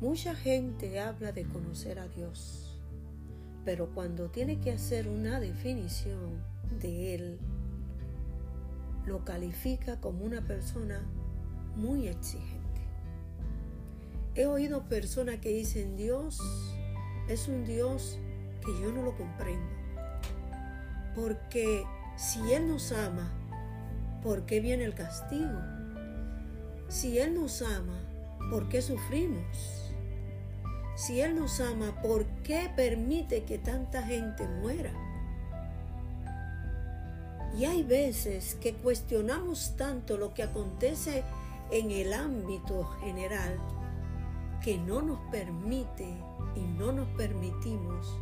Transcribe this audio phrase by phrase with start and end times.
[0.00, 2.74] Mucha gente habla de conocer a Dios,
[3.66, 6.42] pero cuando tiene que hacer una definición
[6.80, 7.38] de Él,
[9.04, 11.02] lo califica como una persona
[11.76, 12.80] muy exigente.
[14.34, 16.40] He oído personas que dicen Dios
[17.28, 18.18] es un Dios
[18.64, 19.70] que yo no lo comprendo.
[21.14, 21.84] Porque
[22.16, 23.30] si Él nos ama,
[24.22, 25.60] ¿por qué viene el castigo?
[26.88, 28.00] Si Él nos ama,
[28.50, 29.79] ¿por qué sufrimos?
[31.00, 34.92] Si Él nos ama, ¿por qué permite que tanta gente muera?
[37.56, 41.24] Y hay veces que cuestionamos tanto lo que acontece
[41.70, 43.58] en el ámbito general
[44.62, 46.06] que no nos permite
[46.54, 48.14] y no nos permitimos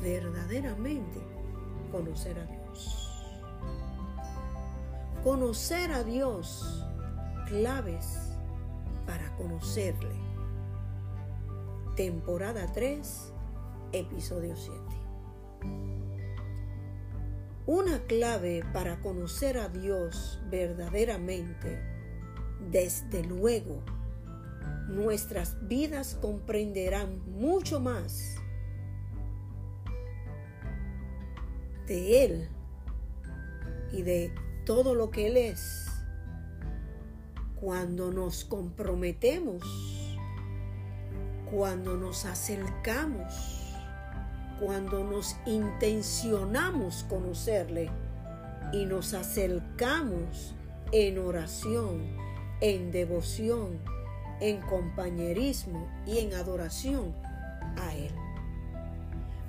[0.00, 1.18] verdaderamente
[1.90, 3.10] conocer a Dios.
[5.24, 6.86] Conocer a Dios,
[7.48, 8.36] claves
[9.06, 10.31] para conocerle.
[11.96, 13.32] Temporada 3,
[13.92, 14.78] episodio 7.
[17.66, 21.78] Una clave para conocer a Dios verdaderamente,
[22.70, 23.82] desde luego,
[24.88, 28.36] nuestras vidas comprenderán mucho más
[31.86, 32.48] de Él
[33.92, 34.34] y de
[34.64, 35.88] todo lo que Él es
[37.60, 40.01] cuando nos comprometemos,
[41.52, 43.74] cuando nos acercamos,
[44.58, 47.90] cuando nos intencionamos conocerle
[48.72, 50.54] y nos acercamos
[50.92, 52.16] en oración,
[52.62, 53.78] en devoción,
[54.40, 57.14] en compañerismo y en adoración
[57.76, 58.14] a Él.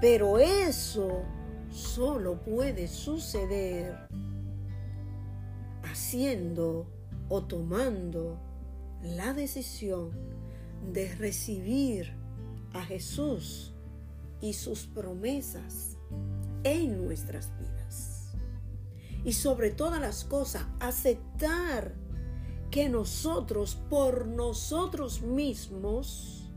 [0.00, 1.22] Pero eso
[1.70, 4.08] solo puede suceder
[5.82, 6.86] haciendo
[7.28, 8.38] o tomando
[9.02, 10.39] la decisión
[10.92, 12.12] de recibir
[12.72, 13.74] a Jesús
[14.40, 15.96] y sus promesas
[16.64, 18.34] en nuestras vidas.
[19.24, 21.94] Y sobre todas las cosas, aceptar
[22.70, 26.50] que nosotros por nosotros mismos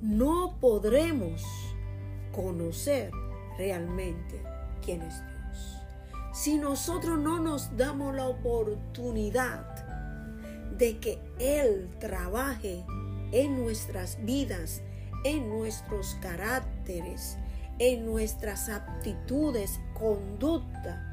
[0.00, 1.42] no podremos
[2.32, 3.10] conocer
[3.56, 4.42] realmente
[4.84, 5.76] quién es Dios.
[6.32, 9.66] Si nosotros no nos damos la oportunidad
[10.76, 12.84] de que Él trabaje
[13.32, 14.82] en nuestras vidas,
[15.24, 17.36] en nuestros caracteres,
[17.78, 21.04] en nuestras aptitudes, conducta.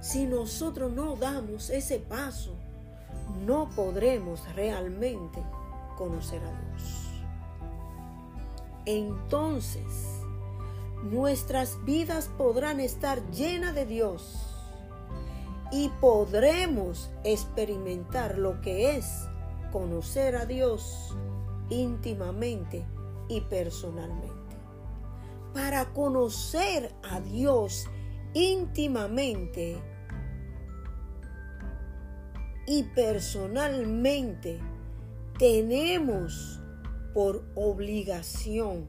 [0.00, 2.54] Si nosotros no damos ese paso,
[3.46, 5.42] no podremos realmente
[5.96, 7.10] conocer a Dios.
[8.86, 10.20] Entonces,
[11.02, 14.50] nuestras vidas podrán estar llenas de Dios
[15.70, 19.28] y podremos experimentar lo que es
[19.70, 21.14] conocer a Dios
[21.70, 22.84] íntimamente
[23.28, 24.56] y personalmente.
[25.54, 27.86] Para conocer a Dios
[28.34, 29.80] íntimamente
[32.66, 34.60] y personalmente,
[35.38, 36.60] tenemos
[37.14, 38.86] por obligación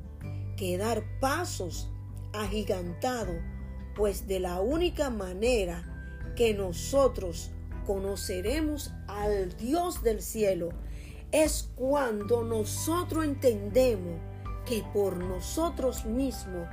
[0.58, 1.90] que dar pasos
[2.34, 3.38] agigantados,
[3.96, 5.84] pues de la única manera
[6.36, 7.52] que nosotros
[7.86, 10.70] conoceremos al Dios del cielo
[11.32, 14.20] es cuando nosotros entendemos
[14.66, 16.68] que por nosotros mismos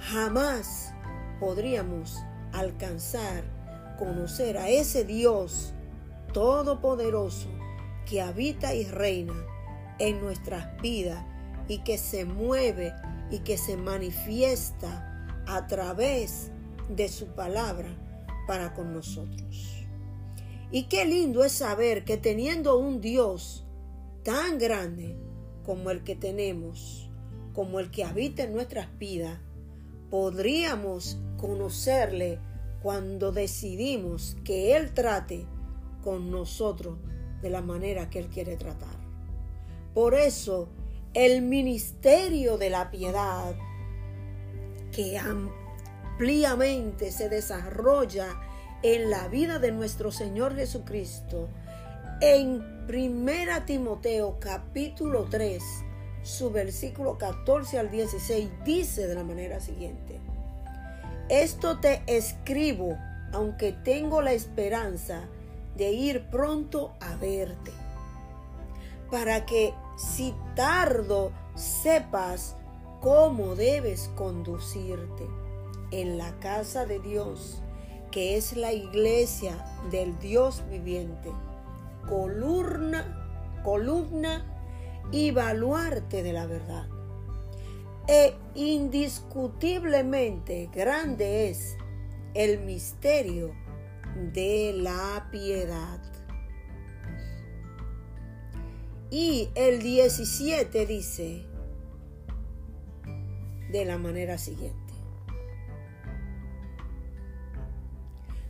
[0.00, 0.94] jamás
[1.40, 2.18] podríamos
[2.52, 3.44] alcanzar,
[3.98, 5.74] conocer a ese Dios
[6.32, 7.48] todopoderoso
[8.06, 9.34] que habita y reina
[9.98, 11.24] en nuestras vidas
[11.68, 12.92] y que se mueve
[13.30, 16.50] y que se manifiesta a través
[16.88, 17.88] de su palabra
[18.46, 19.86] para con nosotros.
[20.70, 23.63] Y qué lindo es saber que teniendo un Dios
[24.24, 25.16] tan grande
[25.64, 27.10] como el que tenemos,
[27.52, 29.38] como el que habita en nuestras vidas,
[30.10, 32.38] podríamos conocerle
[32.82, 35.46] cuando decidimos que Él trate
[36.02, 36.98] con nosotros
[37.42, 38.96] de la manera que Él quiere tratar.
[39.94, 40.68] Por eso,
[41.12, 43.54] el ministerio de la piedad,
[44.90, 48.28] que ampliamente se desarrolla
[48.82, 51.48] en la vida de nuestro Señor Jesucristo,
[52.26, 55.62] en Primera Timoteo capítulo 3,
[56.22, 60.18] su versículo 14 al 16 dice de la manera siguiente.
[61.28, 62.96] Esto te escribo,
[63.30, 65.28] aunque tengo la esperanza
[65.76, 67.72] de ir pronto a verte,
[69.10, 72.56] para que si tardo sepas
[73.02, 75.26] cómo debes conducirte
[75.90, 77.60] en la casa de Dios,
[78.10, 81.30] que es la iglesia del Dios viviente,
[82.08, 84.50] columna, columna
[85.12, 86.88] y baluarte de la verdad.
[88.06, 91.76] E indiscutiblemente grande es
[92.34, 93.54] el misterio
[94.32, 96.00] de la piedad.
[99.10, 101.44] Y el 17 dice
[103.70, 104.94] de la manera siguiente.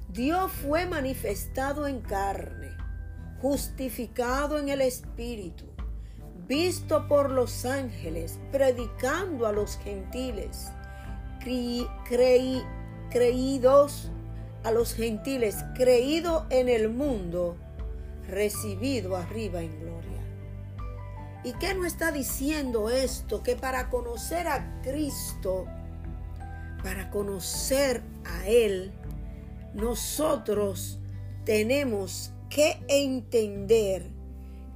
[0.08, 2.70] Dios fue manifestado en carne,
[3.44, 5.66] justificado en el Espíritu,
[6.48, 10.72] visto por los ángeles, predicando a los gentiles,
[13.10, 14.10] creídos
[14.62, 17.58] a los gentiles, creído en el mundo,
[18.30, 20.22] recibido arriba en gloria.
[21.44, 23.42] ¿Y qué nos está diciendo esto?
[23.42, 25.66] Que para conocer a Cristo,
[26.82, 28.90] para conocer a Él,
[29.74, 30.98] nosotros
[31.44, 34.12] tenemos que entender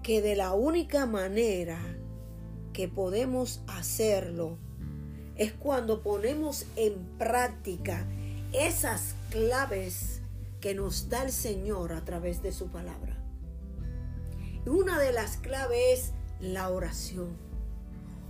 [0.02, 1.78] que de la única manera
[2.72, 4.58] que podemos hacerlo
[5.36, 8.04] es cuando ponemos en práctica
[8.52, 10.22] esas claves
[10.60, 13.16] que nos da el Señor a través de su palabra.
[14.66, 17.36] Una de las claves es la oración.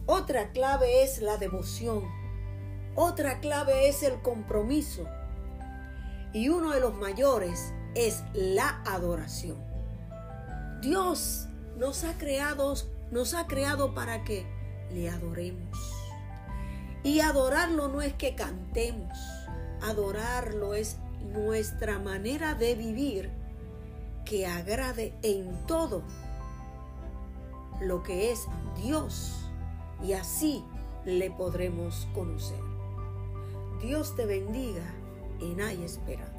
[0.05, 2.05] Otra clave es la devoción.
[2.95, 5.06] Otra clave es el compromiso.
[6.35, 9.58] Y uno de los mayores es la adoración.
[10.81, 12.75] Dios nos ha creado,
[13.11, 14.46] nos ha creado para que
[14.93, 15.79] le adoremos.
[17.02, 19.19] Y adorarlo no es que cantemos,
[19.82, 20.96] adorarlo es
[21.32, 23.31] nuestra manera de vivir
[24.25, 26.02] que agrade en todo
[27.81, 28.46] lo que es
[28.82, 29.32] Dios
[30.02, 30.64] y así
[31.05, 32.61] le podremos conocer.
[33.81, 34.82] Dios te bendiga
[35.40, 36.38] en Hay Esperanza.